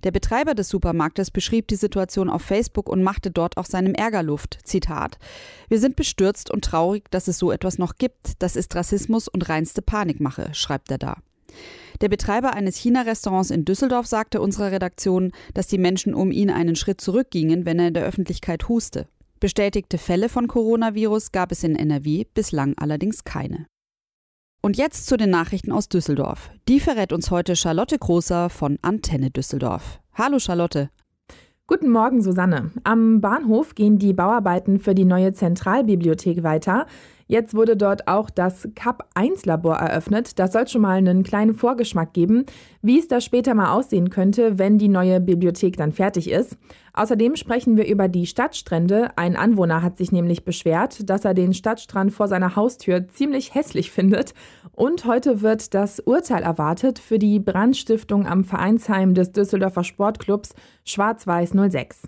Der 0.04 0.10
Betreiber 0.10 0.54
des 0.54 0.68
Supermarktes 0.68 1.30
beschrieb 1.30 1.68
die 1.68 1.76
Situation 1.76 2.30
auf 2.30 2.42
Facebook 2.42 2.88
und 2.88 3.02
machte 3.02 3.30
dort 3.30 3.56
auch 3.56 3.66
seinem 3.66 3.94
Ärger 3.94 4.22
Luft. 4.22 4.58
Zitat: 4.64 5.18
Wir 5.68 5.78
sind 5.78 5.96
bestürzt 5.96 6.50
und 6.50 6.64
traurig, 6.64 7.10
dass 7.10 7.28
es 7.28 7.38
so 7.38 7.50
etwas 7.50 7.78
noch 7.78 7.96
gibt. 7.96 8.42
Das 8.42 8.56
ist 8.56 8.74
Rassismus 8.74 9.28
und 9.28 9.48
reinste 9.48 9.82
Panikmache, 9.82 10.50
schreibt 10.52 10.90
er 10.90 10.98
da. 10.98 11.16
Der 12.00 12.08
Betreiber 12.08 12.54
eines 12.54 12.76
China-Restaurants 12.76 13.50
in 13.50 13.64
Düsseldorf 13.64 14.06
sagte 14.06 14.40
unserer 14.40 14.72
Redaktion, 14.72 15.32
dass 15.54 15.68
die 15.68 15.78
Menschen 15.78 16.14
um 16.14 16.32
ihn 16.32 16.50
einen 16.50 16.74
Schritt 16.74 17.00
zurückgingen, 17.00 17.64
wenn 17.64 17.78
er 17.78 17.88
in 17.88 17.94
der 17.94 18.04
Öffentlichkeit 18.04 18.68
huste. 18.68 19.06
Bestätigte 19.38 19.98
Fälle 19.98 20.28
von 20.28 20.48
Coronavirus 20.48 21.30
gab 21.30 21.52
es 21.52 21.62
in 21.62 21.76
NRW 21.76 22.24
bislang 22.34 22.74
allerdings 22.78 23.24
keine. 23.24 23.66
Und 24.64 24.78
jetzt 24.78 25.08
zu 25.08 25.18
den 25.18 25.28
Nachrichten 25.28 25.72
aus 25.72 25.90
Düsseldorf. 25.90 26.50
Die 26.70 26.80
verrät 26.80 27.12
uns 27.12 27.30
heute 27.30 27.54
Charlotte 27.54 27.98
Großer 27.98 28.48
von 28.48 28.78
Antenne 28.80 29.30
Düsseldorf. 29.30 30.00
Hallo 30.14 30.38
Charlotte. 30.38 30.88
Guten 31.66 31.90
Morgen, 31.90 32.22
Susanne. 32.22 32.70
Am 32.82 33.20
Bahnhof 33.20 33.74
gehen 33.74 33.98
die 33.98 34.14
Bauarbeiten 34.14 34.78
für 34.78 34.94
die 34.94 35.04
neue 35.04 35.34
Zentralbibliothek 35.34 36.44
weiter. 36.44 36.86
Jetzt 37.26 37.54
wurde 37.54 37.76
dort 37.76 38.06
auch 38.06 38.28
das 38.28 38.68
CAP-1-Labor 38.74 39.76
eröffnet. 39.76 40.38
Das 40.38 40.52
soll 40.52 40.68
schon 40.68 40.82
mal 40.82 40.98
einen 40.98 41.22
kleinen 41.22 41.54
Vorgeschmack 41.54 42.12
geben, 42.12 42.44
wie 42.82 42.98
es 42.98 43.08
da 43.08 43.20
später 43.20 43.54
mal 43.54 43.72
aussehen 43.72 44.10
könnte, 44.10 44.58
wenn 44.58 44.78
die 44.78 44.88
neue 44.88 45.20
Bibliothek 45.20 45.76
dann 45.76 45.92
fertig 45.92 46.30
ist. 46.30 46.58
Außerdem 46.92 47.36
sprechen 47.36 47.76
wir 47.76 47.86
über 47.86 48.08
die 48.08 48.26
Stadtstrände. 48.26 49.16
Ein 49.16 49.36
Anwohner 49.36 49.82
hat 49.82 49.96
sich 49.96 50.12
nämlich 50.12 50.44
beschwert, 50.44 51.08
dass 51.08 51.24
er 51.24 51.34
den 51.34 51.54
Stadtstrand 51.54 52.12
vor 52.12 52.28
seiner 52.28 52.56
Haustür 52.56 53.08
ziemlich 53.08 53.54
hässlich 53.54 53.90
findet. 53.90 54.34
Und 54.72 55.04
heute 55.06 55.40
wird 55.40 55.74
das 55.74 56.00
Urteil 56.00 56.42
erwartet 56.42 56.98
für 56.98 57.18
die 57.18 57.40
Brandstiftung 57.40 58.26
am 58.26 58.44
Vereinsheim 58.44 59.14
des 59.14 59.32
Düsseldorfer 59.32 59.84
Sportclubs 59.84 60.54
Schwarz-Weiß 60.84 61.54
06. 61.70 62.02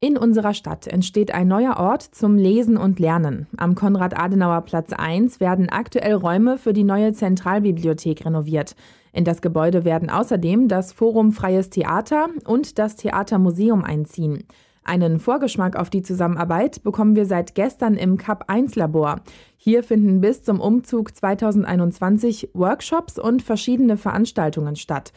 In 0.00 0.16
unserer 0.16 0.54
Stadt 0.54 0.86
entsteht 0.86 1.34
ein 1.34 1.48
neuer 1.48 1.76
Ort 1.78 2.02
zum 2.02 2.36
Lesen 2.36 2.76
und 2.76 3.00
Lernen. 3.00 3.48
Am 3.56 3.74
Konrad-Adenauer-Platz 3.74 4.92
1 4.92 5.40
werden 5.40 5.70
aktuell 5.70 6.14
Räume 6.14 6.56
für 6.56 6.72
die 6.72 6.84
neue 6.84 7.14
Zentralbibliothek 7.14 8.24
renoviert. 8.24 8.76
In 9.12 9.24
das 9.24 9.42
Gebäude 9.42 9.84
werden 9.84 10.08
außerdem 10.08 10.68
das 10.68 10.92
Forum 10.92 11.32
Freies 11.32 11.70
Theater 11.70 12.28
und 12.44 12.78
das 12.78 12.94
Theatermuseum 12.94 13.82
einziehen. 13.82 14.44
Einen 14.84 15.18
Vorgeschmack 15.18 15.74
auf 15.74 15.90
die 15.90 16.02
Zusammenarbeit 16.02 16.84
bekommen 16.84 17.16
wir 17.16 17.26
seit 17.26 17.56
gestern 17.56 17.94
im 17.94 18.18
CAP 18.18 18.44
1 18.46 18.76
Labor. 18.76 19.22
Hier 19.56 19.82
finden 19.82 20.20
bis 20.20 20.44
zum 20.44 20.60
Umzug 20.60 21.16
2021 21.16 22.50
Workshops 22.54 23.18
und 23.18 23.42
verschiedene 23.42 23.96
Veranstaltungen 23.96 24.76
statt. 24.76 25.12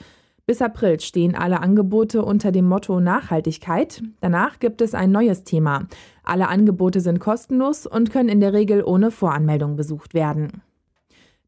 Bis 0.52 0.62
April 0.62 1.00
stehen 1.00 1.34
alle 1.34 1.62
Angebote 1.62 2.26
unter 2.26 2.52
dem 2.52 2.68
Motto 2.68 3.00
Nachhaltigkeit. 3.00 4.04
Danach 4.20 4.60
gibt 4.60 4.82
es 4.82 4.94
ein 4.94 5.10
neues 5.10 5.46
Thema. 5.46 5.88
Alle 6.26 6.50
Angebote 6.50 7.00
sind 7.00 7.22
kostenlos 7.22 7.88
und 7.88 8.12
können 8.12 8.28
in 8.28 8.42
der 8.42 8.52
Regel 8.52 8.84
ohne 8.84 9.12
Voranmeldung 9.12 9.78
besucht 9.78 10.14
werden. 10.14 10.62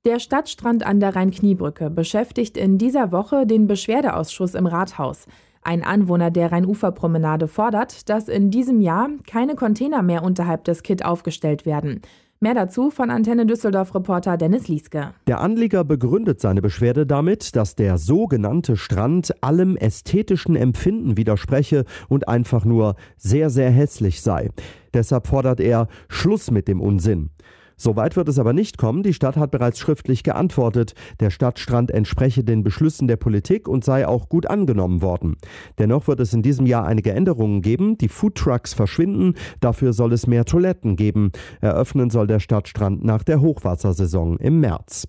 Der 0.05 0.19
Stadtstrand 0.19 0.85
an 0.85 1.01
der 1.01 1.17
Rhein-Kniebrücke 1.17 1.89
beschäftigt 1.89 2.55
in 2.55 2.77
dieser 2.77 3.11
Woche 3.11 3.45
den 3.45 3.67
Beschwerdeausschuss 3.67 4.55
im 4.55 4.67
Rathaus. 4.67 5.25
Ein 5.63 5.83
Anwohner 5.83 6.31
der 6.31 6.53
Rheinuferpromenade 6.53 7.49
fordert, 7.49 8.07
dass 8.07 8.29
in 8.29 8.51
diesem 8.51 8.79
Jahr 8.79 9.09
keine 9.27 9.55
Container 9.55 10.01
mehr 10.01 10.23
unterhalb 10.23 10.63
des 10.63 10.81
Kit 10.81 11.03
aufgestellt 11.03 11.65
werden. 11.65 11.99
Mehr 12.43 12.55
dazu 12.55 12.89
von 12.89 13.09
Antenne 13.09 13.45
Düsseldorf-Reporter 13.45 14.35
Dennis 14.35 14.67
Lieske. 14.67 15.13
Der 15.27 15.39
Anlieger 15.39 15.85
begründet 15.85 16.41
seine 16.41 16.61
Beschwerde 16.61 17.05
damit, 17.05 17.55
dass 17.55 17.75
der 17.75 17.97
sogenannte 17.97 18.75
Strand 18.75 19.41
allem 19.41 19.77
ästhetischen 19.77 20.57
Empfinden 20.57 21.15
widerspreche 21.15 21.85
und 22.09 22.27
einfach 22.27 22.65
nur 22.65 22.97
sehr, 23.15 23.49
sehr 23.49 23.71
hässlich 23.71 24.21
sei. 24.21 24.49
Deshalb 24.93 25.27
fordert 25.27 25.61
er 25.61 25.87
Schluss 26.09 26.51
mit 26.51 26.67
dem 26.67 26.81
Unsinn. 26.81 27.29
So 27.77 27.95
weit 27.95 28.15
wird 28.15 28.27
es 28.29 28.39
aber 28.39 28.53
nicht 28.53 28.77
kommen. 28.77 29.03
Die 29.03 29.13
Stadt 29.13 29.37
hat 29.37 29.51
bereits 29.51 29.79
schriftlich 29.79 30.23
geantwortet. 30.23 30.93
Der 31.19 31.29
Stadtstrand 31.29 31.91
entspreche 31.91 32.43
den 32.43 32.63
Beschlüssen 32.63 33.07
der 33.07 33.17
Politik 33.17 33.67
und 33.67 33.83
sei 33.83 34.07
auch 34.07 34.29
gut 34.29 34.47
angenommen 34.47 35.01
worden. 35.01 35.37
Dennoch 35.79 36.07
wird 36.07 36.19
es 36.19 36.33
in 36.33 36.41
diesem 36.41 36.65
Jahr 36.65 36.85
einige 36.85 37.11
Änderungen 37.11 37.61
geben. 37.61 37.97
Die 37.97 38.09
Foodtrucks 38.09 38.73
verschwinden. 38.73 39.35
Dafür 39.59 39.93
soll 39.93 40.13
es 40.13 40.27
mehr 40.27 40.45
Toiletten 40.45 40.95
geben. 40.95 41.31
Eröffnen 41.61 42.09
soll 42.09 42.27
der 42.27 42.39
Stadtstrand 42.39 43.03
nach 43.03 43.23
der 43.23 43.41
Hochwassersaison 43.41 44.37
im 44.37 44.59
März. 44.59 45.07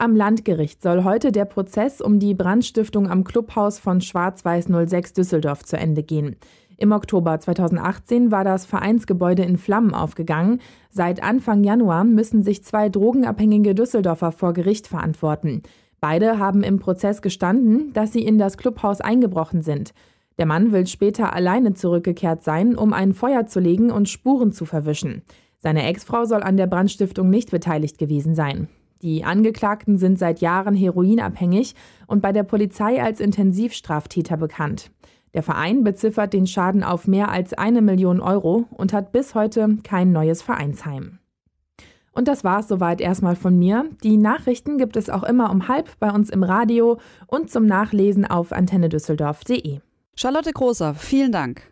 Am 0.00 0.16
Landgericht 0.16 0.82
soll 0.82 1.04
heute 1.04 1.30
der 1.30 1.44
Prozess 1.44 2.00
um 2.00 2.18
die 2.18 2.32
Brandstiftung 2.32 3.06
am 3.10 3.22
Clubhaus 3.22 3.78
von 3.78 4.00
Schwarz-Weiß 4.00 4.68
06 4.68 5.12
Düsseldorf 5.12 5.62
zu 5.62 5.76
Ende 5.76 6.02
gehen. 6.02 6.36
Im 6.80 6.92
Oktober 6.92 7.38
2018 7.38 8.30
war 8.30 8.42
das 8.42 8.64
Vereinsgebäude 8.64 9.42
in 9.42 9.58
Flammen 9.58 9.92
aufgegangen. 9.92 10.62
Seit 10.88 11.22
Anfang 11.22 11.62
Januar 11.62 12.04
müssen 12.04 12.42
sich 12.42 12.64
zwei 12.64 12.88
drogenabhängige 12.88 13.74
Düsseldorfer 13.74 14.32
vor 14.32 14.54
Gericht 14.54 14.86
verantworten. 14.86 15.62
Beide 16.00 16.38
haben 16.38 16.62
im 16.62 16.78
Prozess 16.78 17.20
gestanden, 17.20 17.92
dass 17.92 18.14
sie 18.14 18.24
in 18.24 18.38
das 18.38 18.56
Clubhaus 18.56 19.02
eingebrochen 19.02 19.60
sind. 19.60 19.92
Der 20.38 20.46
Mann 20.46 20.72
will 20.72 20.86
später 20.86 21.34
alleine 21.34 21.74
zurückgekehrt 21.74 22.42
sein, 22.42 22.74
um 22.76 22.94
ein 22.94 23.12
Feuer 23.12 23.46
zu 23.46 23.60
legen 23.60 23.90
und 23.90 24.08
Spuren 24.08 24.50
zu 24.50 24.64
verwischen. 24.64 25.20
Seine 25.58 25.84
Ex-Frau 25.84 26.24
soll 26.24 26.42
an 26.42 26.56
der 26.56 26.66
Brandstiftung 26.66 27.28
nicht 27.28 27.50
beteiligt 27.50 27.98
gewesen 27.98 28.34
sein. 28.34 28.68
Die 29.02 29.22
Angeklagten 29.22 29.98
sind 29.98 30.18
seit 30.18 30.40
Jahren 30.40 30.74
heroinabhängig 30.74 31.74
und 32.06 32.22
bei 32.22 32.32
der 32.32 32.44
Polizei 32.44 33.02
als 33.02 33.20
Intensivstraftäter 33.20 34.38
bekannt. 34.38 34.90
Der 35.34 35.42
Verein 35.42 35.84
beziffert 35.84 36.32
den 36.32 36.46
Schaden 36.46 36.82
auf 36.82 37.06
mehr 37.06 37.30
als 37.30 37.52
eine 37.54 37.82
Million 37.82 38.20
Euro 38.20 38.66
und 38.70 38.92
hat 38.92 39.12
bis 39.12 39.34
heute 39.34 39.78
kein 39.84 40.12
neues 40.12 40.42
Vereinsheim. 40.42 41.18
Und 42.12 42.26
das 42.26 42.42
war's 42.42 42.68
soweit 42.68 43.00
erstmal 43.00 43.36
von 43.36 43.58
mir. 43.58 43.88
Die 44.02 44.16
Nachrichten 44.16 44.78
gibt 44.78 44.96
es 44.96 45.08
auch 45.08 45.22
immer 45.22 45.50
um 45.50 45.68
halb 45.68 45.98
bei 46.00 46.10
uns 46.10 46.28
im 46.28 46.42
Radio 46.42 46.98
und 47.26 47.50
zum 47.50 47.66
Nachlesen 47.66 48.24
auf 48.24 48.52
antennedüsseldorf.de. 48.52 49.80
Charlotte 50.16 50.52
Großer, 50.52 50.94
vielen 50.94 51.32
Dank. 51.32 51.62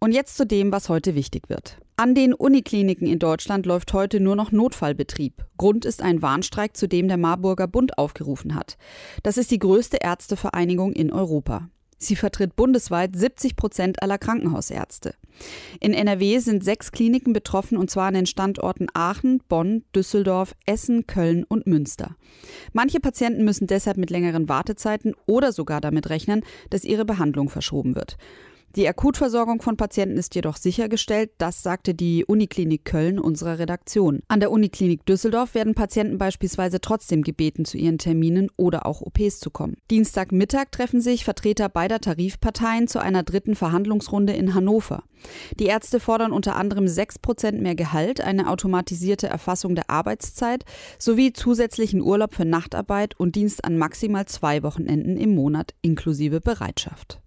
Und 0.00 0.12
jetzt 0.12 0.36
zu 0.36 0.46
dem, 0.46 0.72
was 0.72 0.88
heute 0.88 1.14
wichtig 1.14 1.48
wird. 1.48 1.78
An 1.96 2.14
den 2.14 2.34
Unikliniken 2.34 3.06
in 3.06 3.20
Deutschland 3.20 3.66
läuft 3.66 3.92
heute 3.92 4.18
nur 4.18 4.34
noch 4.34 4.50
Notfallbetrieb. 4.50 5.46
Grund 5.56 5.84
ist 5.84 6.02
ein 6.02 6.20
Warnstreik, 6.20 6.76
zu 6.76 6.88
dem 6.88 7.06
der 7.06 7.16
Marburger 7.16 7.68
Bund 7.68 7.96
aufgerufen 7.96 8.56
hat. 8.56 8.76
Das 9.22 9.38
ist 9.38 9.52
die 9.52 9.60
größte 9.60 9.98
Ärztevereinigung 9.98 10.92
in 10.92 11.12
Europa. 11.12 11.68
Sie 11.98 12.16
vertritt 12.16 12.56
bundesweit 12.56 13.16
70 13.16 13.56
Prozent 13.56 14.02
aller 14.02 14.18
Krankenhausärzte. 14.18 15.14
In 15.80 15.94
NRW 15.94 16.38
sind 16.38 16.64
sechs 16.64 16.92
Kliniken 16.92 17.32
betroffen 17.32 17.76
und 17.76 17.90
zwar 17.90 18.08
an 18.08 18.14
den 18.14 18.26
Standorten 18.26 18.86
Aachen, 18.94 19.40
Bonn, 19.48 19.84
Düsseldorf, 19.94 20.54
Essen, 20.66 21.06
Köln 21.06 21.44
und 21.44 21.66
Münster. 21.66 22.16
Manche 22.72 23.00
Patienten 23.00 23.44
müssen 23.44 23.66
deshalb 23.66 23.96
mit 23.96 24.10
längeren 24.10 24.48
Wartezeiten 24.48 25.14
oder 25.26 25.52
sogar 25.52 25.80
damit 25.80 26.10
rechnen, 26.10 26.44
dass 26.70 26.84
ihre 26.84 27.04
Behandlung 27.04 27.48
verschoben 27.48 27.94
wird. 27.94 28.16
Die 28.76 28.88
Akutversorgung 28.88 29.62
von 29.62 29.76
Patienten 29.76 30.16
ist 30.16 30.34
jedoch 30.34 30.56
sichergestellt, 30.56 31.30
das 31.38 31.62
sagte 31.62 31.94
die 31.94 32.24
Uniklinik 32.24 32.84
Köln 32.84 33.20
unserer 33.20 33.60
Redaktion. 33.60 34.20
An 34.26 34.40
der 34.40 34.50
Uniklinik 34.50 35.06
Düsseldorf 35.06 35.54
werden 35.54 35.76
Patienten 35.76 36.18
beispielsweise 36.18 36.80
trotzdem 36.80 37.22
gebeten, 37.22 37.64
zu 37.64 37.78
ihren 37.78 37.98
Terminen 37.98 38.50
oder 38.56 38.84
auch 38.84 39.00
OPs 39.00 39.38
zu 39.38 39.50
kommen. 39.50 39.76
Dienstagmittag 39.92 40.72
treffen 40.72 41.00
sich 41.00 41.24
Vertreter 41.24 41.68
beider 41.68 42.00
Tarifparteien 42.00 42.88
zu 42.88 42.98
einer 42.98 43.22
dritten 43.22 43.54
Verhandlungsrunde 43.54 44.32
in 44.32 44.54
Hannover. 44.54 45.04
Die 45.60 45.66
Ärzte 45.66 46.00
fordern 46.00 46.32
unter 46.32 46.56
anderem 46.56 46.88
6 46.88 47.20
Prozent 47.20 47.62
mehr 47.62 47.76
Gehalt, 47.76 48.20
eine 48.20 48.50
automatisierte 48.50 49.28
Erfassung 49.28 49.76
der 49.76 49.88
Arbeitszeit 49.88 50.64
sowie 50.98 51.32
zusätzlichen 51.32 52.00
Urlaub 52.00 52.34
für 52.34 52.44
Nachtarbeit 52.44 53.18
und 53.20 53.36
Dienst 53.36 53.64
an 53.64 53.78
maximal 53.78 54.26
zwei 54.26 54.64
Wochenenden 54.64 55.16
im 55.16 55.32
Monat 55.36 55.74
inklusive 55.80 56.40
Bereitschaft. 56.40 57.20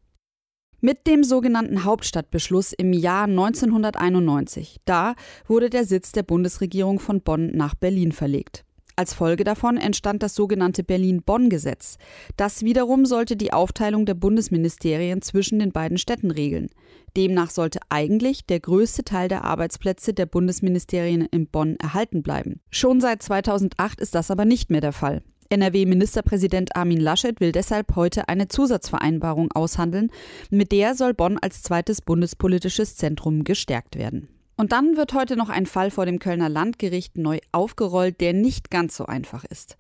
Mit 0.80 1.08
dem 1.08 1.24
sogenannten 1.24 1.86
Hauptstadtbeschluss 1.86 2.72
im 2.72 2.94
Jahr 2.94 3.24
1991, 3.24 4.78
da 4.86 5.16
wurde 5.48 5.72
der 5.72 5.86
Sitz 5.86 6.12
der 6.12 6.22
Bundesregierung 6.22 7.00
von 7.00 7.22
Bonn 7.22 7.50
nach 7.56 7.74
Berlin 7.74 8.12
verlegt. 8.12 8.64
Als 8.96 9.16
Folge 9.16 9.44
davon 9.44 9.78
entstand 9.78 10.22
das 10.22 10.36
sogenannte 10.36 10.84
Berlin-Bonn-Gesetz. 10.84 11.98
Das 12.36 12.62
wiederum 12.62 13.08
sollte 13.08 13.36
die 13.36 13.54
Aufteilung 13.54 14.06
der 14.06 14.14
Bundesministerien 14.14 15.24
zwischen 15.24 15.58
den 15.58 15.72
beiden 15.72 15.98
Städten 15.98 16.30
regeln. 16.30 16.70
Demnach 17.16 17.50
sollte 17.50 17.80
eigentlich 17.90 18.46
der 18.46 18.60
größte 18.60 19.04
Teil 19.04 19.30
der 19.30 19.46
Arbeitsplätze 19.46 20.14
der 20.14 20.28
Bundesministerien 20.28 21.28
in 21.32 21.48
Bonn 21.48 21.76
erhalten 21.78 22.22
bleiben. 22.22 22.60
Schon 22.70 23.02
seit 23.02 23.24
2008 23.24 24.00
ist 24.00 24.14
das 24.14 24.30
aber 24.30 24.46
nicht 24.46 24.70
mehr 24.70 24.82
der 24.82 24.94
Fall. 24.94 25.24
NRW-Ministerpräsident 25.50 26.76
Armin 26.76 27.00
Laschet 27.00 27.40
will 27.40 27.52
deshalb 27.52 27.96
heute 27.96 28.30
eine 28.30 28.48
Zusatzvereinbarung 28.48 29.52
aushandeln. 29.52 30.12
Mit 30.50 30.72
der 30.72 30.96
soll 30.96 31.14
Bonn 31.14 31.38
als 31.38 31.64
zweites 31.64 32.02
bundespolitisches 32.02 32.96
Zentrum 32.96 33.44
gestärkt 33.44 33.98
werden. 33.98 34.28
Und 34.60 34.72
dann 34.72 34.98
wird 34.98 35.14
heute 35.14 35.38
noch 35.38 35.50
ein 35.50 35.68
Fall 35.68 35.92
vor 35.92 36.08
dem 36.08 36.18
Kölner 36.18 36.50
Landgericht 36.50 37.18
neu 37.18 37.38
aufgerollt, 37.52 38.20
der 38.20 38.34
nicht 38.34 38.72
ganz 38.72 38.98
so 38.98 39.06
einfach 39.06 39.46
ist. 39.46 39.78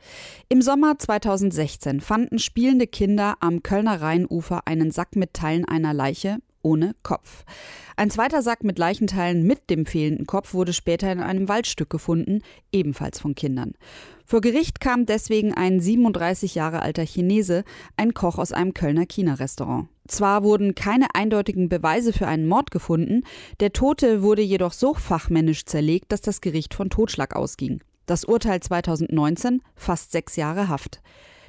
Im 0.50 0.62
Sommer 0.62 1.00
2016 1.00 2.00
fanden 2.00 2.38
spielende 2.38 2.86
Kinder 2.86 3.38
am 3.40 3.64
Kölner 3.64 4.02
Rheinufer 4.02 4.68
einen 4.68 4.92
Sack 4.92 5.16
mit 5.16 5.34
Teilen 5.34 5.66
einer 5.66 5.94
Leiche 5.94 6.38
ohne 6.68 6.96
Kopf. 7.02 7.46
Ein 7.96 8.12
zweiter 8.12 8.42
Sack 8.42 8.64
mit 8.64 8.78
Leichenteilen 8.78 9.44
mit 9.44 9.70
dem 9.70 9.86
fehlenden 9.86 10.28
Kopf 10.28 10.54
wurde 10.54 10.74
später 10.74 11.10
in 11.12 11.22
einem 11.22 11.48
Waldstück 11.48 11.90
gefunden, 11.90 12.42
ebenfalls 12.74 13.22
von 13.22 13.36
Kindern. 13.36 13.74
Vor 14.26 14.42
Gericht 14.42 14.82
kam 14.82 15.06
deswegen 15.06 15.54
ein 15.54 15.80
37 15.80 16.56
Jahre 16.56 16.82
alter 16.82 17.06
Chinese, 17.06 17.64
ein 17.96 18.14
Koch 18.14 18.38
aus 18.38 18.52
einem 18.52 18.74
Kölner 18.74 19.06
China-Restaurant. 19.06 19.88
Zwar 20.10 20.44
wurden 20.44 20.76
keine 20.76 21.08
eindeutigen 21.16 21.70
Beweise 21.70 22.12
für 22.12 22.28
einen 22.28 22.48
Mord 22.48 22.70
gefunden, 22.70 23.24
der 23.62 23.72
Tote 23.72 24.22
wurde 24.22 24.42
jedoch 24.42 24.74
so 24.74 24.94
fachmännisch 24.94 25.66
zerlegt, 25.66 26.12
dass 26.12 26.20
das 26.20 26.42
Gericht 26.42 26.74
von 26.74 26.90
Totschlag 26.90 27.36
ausging. 27.36 27.82
Das 28.08 28.24
Urteil 28.24 28.62
2019 28.62 29.62
fast 29.76 30.14
sechs 30.14 30.38
Jahre 30.38 30.70
Haft. 30.70 31.02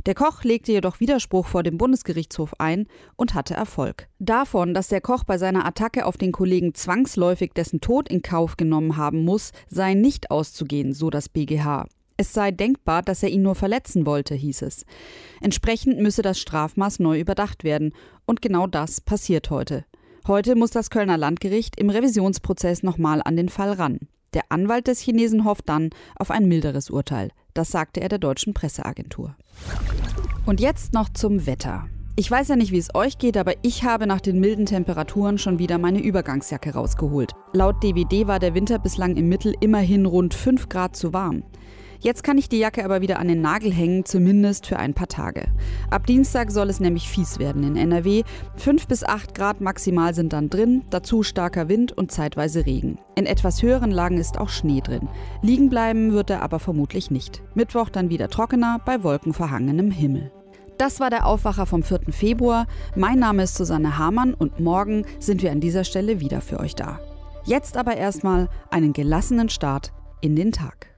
Der 0.07 0.17
Koch 0.17 0.43
legte 0.43 0.73
jedoch 0.73 0.99
Widerspruch 0.99 1.47
vor 1.47 1.63
dem 1.63 1.79
Bundesgerichtshof 1.79 2.59
ein 2.59 2.89
und 3.15 3.35
hatte 3.35 3.55
Erfolg. 3.55 4.09
Davon, 4.19 4.75
dass 4.75 4.89
der 4.89 5.01
Koch 5.01 5.23
bei 5.23 5.39
seiner 5.39 5.65
Attacke 5.65 6.05
auf 6.05 6.17
den 6.17 6.33
Kollegen 6.33 6.75
zwangsläufig 6.75 7.53
dessen 7.55 7.81
Tod 7.81 8.09
in 8.09 8.23
Kauf 8.23 8.57
genommen 8.57 8.97
haben 8.97 9.25
muss, 9.25 9.53
sei 9.69 9.95
nicht 9.95 10.33
auszugehen, 10.33 10.93
so 10.93 11.11
das 11.11 11.29
BGH. 11.29 11.87
Es 12.17 12.33
sei 12.33 12.51
denkbar, 12.51 13.03
dass 13.03 13.23
er 13.23 13.29
ihn 13.29 13.43
nur 13.43 13.55
verletzen 13.55 14.05
wollte, 14.05 14.35
hieß 14.35 14.63
es. 14.63 14.85
Entsprechend 15.41 16.01
müsse 16.01 16.23
das 16.23 16.41
Strafmaß 16.41 16.99
neu 16.99 17.21
überdacht 17.21 17.63
werden. 17.63 17.93
Und 18.27 18.43
genau 18.43 18.67
das 18.67 19.01
passiert 19.01 19.51
heute. 19.51 19.85
Heute 20.27 20.57
muss 20.57 20.73
das 20.73 20.91
Kölner 20.91 21.17
Landgericht 21.19 21.79
im 21.79 21.89
Revisionsprozess 21.89 22.83
nochmal 22.83 23.23
an 23.25 23.37
den 23.37 23.49
Fall 23.49 23.73
ran. 23.75 24.01
Der 24.35 24.43
Anwalt 24.51 24.87
des 24.87 25.01
Chinesen 25.01 25.45
hofft 25.45 25.69
dann 25.69 25.91
auf 26.17 26.31
ein 26.31 26.47
milderes 26.47 26.91
Urteil. 26.91 27.31
Das 27.55 27.71
sagte 27.71 28.01
er 28.01 28.09
der 28.09 28.19
deutschen 28.19 28.55
Presseagentur. 28.55 29.37
Und 30.47 30.61
jetzt 30.61 30.93
noch 30.93 31.09
zum 31.09 31.47
Wetter. 31.47 31.89
Ich 32.17 32.31
weiß 32.31 32.49
ja 32.49 32.57
nicht, 32.57 32.73
wie 32.73 32.79
es 32.79 32.95
euch 32.95 33.19
geht, 33.19 33.37
aber 33.37 33.55
ich 33.63 33.85
habe 33.85 34.07
nach 34.07 34.21
den 34.21 34.41
milden 34.41 34.67
Temperaturen 34.67 35.39
schon 35.39 35.61
wieder 35.61 35.79
meine 35.79 36.01
Übergangsjacke 36.01 36.75
rausgeholt. 36.75 37.33
Laut 37.53 37.83
DWD 37.83 38.27
war 38.27 38.41
der 38.41 38.55
Winter 38.55 38.81
bislang 38.81 39.17
im 39.17 39.29
Mittel 39.29 39.55
immerhin 39.61 40.05
rund 40.05 40.35
5 40.35 40.69
Grad 40.69 40.97
zu 40.97 41.13
warm. 41.13 41.45
Jetzt 42.01 42.23
kann 42.23 42.39
ich 42.39 42.49
die 42.49 42.61
Jacke 42.61 42.85
aber 42.85 43.01
wieder 43.01 43.19
an 43.19 43.27
den 43.27 43.41
Nagel 43.41 43.73
hängen, 43.73 44.05
zumindest 44.05 44.67
für 44.67 44.79
ein 44.79 44.95
paar 44.95 45.09
Tage. 45.09 45.47
Ab 45.91 46.07
Dienstag 46.07 46.53
soll 46.53 46.71
es 46.71 46.79
nämlich 46.79 47.09
fies 47.09 47.41
werden 47.41 47.65
in 47.65 47.77
NRW. 47.77 48.23
5 48.57 48.87
bis 48.87 49.03
8 49.03 49.35
Grad 49.35 49.61
maximal 49.61 50.15
sind 50.15 50.33
dann 50.33 50.49
drin, 50.49 50.85
dazu 50.91 51.25
starker 51.25 51.69
Wind 51.69 51.91
und 51.91 52.13
zeitweise 52.13 52.67
Regen. 52.67 52.99
In 53.17 53.27
etwas 53.27 53.63
höheren 53.63 53.91
Lagen 53.91 54.19
ist 54.19 54.39
auch 54.39 54.49
Schnee 54.49 54.81
drin. 54.81 55.09
Liegen 55.43 55.71
bleiben 55.71 56.13
wird 56.13 56.31
er 56.31 56.43
aber 56.43 56.61
vermutlich 56.61 57.11
nicht. 57.11 57.43
Mittwoch 57.55 57.89
dann 57.89 58.11
wieder 58.11 58.29
trockener, 58.29 58.81
bei 58.85 59.03
wolkenverhangenem 59.03 59.91
Himmel. 59.91 60.31
Das 60.79 61.01
war 61.01 61.11
der 61.11 61.27
Aufwacher 61.27 61.67
vom 61.67 61.83
4. 61.83 62.01
Februar. 62.11 62.69
Mein 62.95 63.19
Name 63.19 63.43
ist 63.43 63.57
Susanne 63.57 63.99
Hamann 63.99 64.35
und 64.35 64.61
morgen 64.61 65.05
sind 65.19 65.43
wir 65.43 65.51
an 65.51 65.61
dieser 65.61 65.83
Stelle 65.83 66.21
wieder 66.21 66.41
für 66.41 66.61
euch 66.61 66.77
da. 66.77 67.01
Jetzt 67.45 67.77
aber 67.77 67.97
erstmal 67.97 68.49
einen 68.71 68.93
gelassenen 68.93 69.49
Start 69.49 69.93
in 70.21 70.37
den 70.37 70.53
Tag. 70.53 70.98